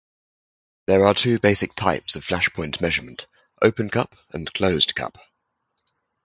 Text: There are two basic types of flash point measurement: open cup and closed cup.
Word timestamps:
There 0.87 1.05
are 1.05 1.13
two 1.13 1.37
basic 1.37 1.75
types 1.75 2.15
of 2.15 2.23
flash 2.25 2.49
point 2.49 2.81
measurement: 2.81 3.27
open 3.61 3.91
cup 3.91 4.15
and 4.31 4.51
closed 4.51 4.95
cup. 4.95 5.19